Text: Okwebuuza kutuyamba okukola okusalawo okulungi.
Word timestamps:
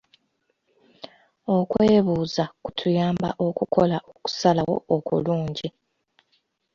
Okwebuuza 1.57 2.43
kutuyamba 2.63 3.29
okukola 3.47 3.97
okusalawo 4.11 4.75
okulungi. 4.95 5.67